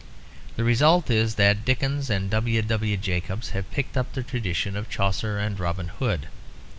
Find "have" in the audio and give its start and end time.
3.51-3.69